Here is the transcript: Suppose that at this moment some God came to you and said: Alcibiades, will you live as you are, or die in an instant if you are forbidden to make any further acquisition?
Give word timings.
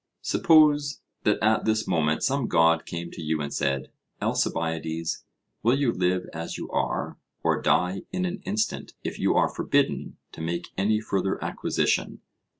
Suppose 0.23 0.99
that 1.25 1.37
at 1.43 1.65
this 1.65 1.87
moment 1.87 2.23
some 2.23 2.47
God 2.47 2.87
came 2.87 3.11
to 3.11 3.21
you 3.21 3.39
and 3.39 3.53
said: 3.53 3.91
Alcibiades, 4.19 5.23
will 5.61 5.77
you 5.77 5.91
live 5.91 6.25
as 6.33 6.57
you 6.57 6.67
are, 6.71 7.19
or 7.43 7.61
die 7.61 8.01
in 8.11 8.25
an 8.25 8.41
instant 8.43 8.95
if 9.03 9.19
you 9.19 9.35
are 9.35 9.47
forbidden 9.47 10.17
to 10.31 10.41
make 10.41 10.69
any 10.75 10.99
further 10.99 11.37
acquisition? 11.43 12.21